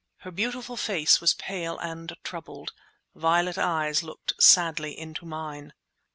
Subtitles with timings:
[0.21, 2.73] Her beautiful face was pale and troubled.
[3.13, 5.73] Violet eyes looked sadly into mine.